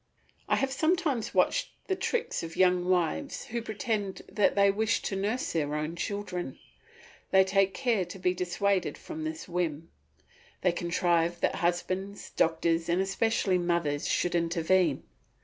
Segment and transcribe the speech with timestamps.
[0.49, 5.15] I have sometimes watched the tricks of young wives who pretend that they wish to
[5.15, 6.57] nurse their own children.
[7.29, 9.91] They take care to be dissuaded from this whim.
[10.61, 15.03] They contrive that husbands, doctors, and especially mothers should intervene.